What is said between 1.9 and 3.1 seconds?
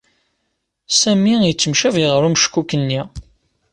ɣer umeckuk-nni.